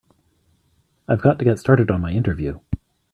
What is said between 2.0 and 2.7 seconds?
my interview.